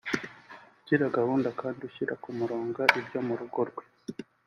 ugira 0.79 1.15
gahunda 1.17 1.49
kandi 1.61 1.79
ushyira 1.89 2.13
ku 2.23 2.29
murongo 2.39 2.79
ibyo 2.99 3.19
mu 3.27 3.33
rugo 3.39 3.59
rwe 3.69 3.83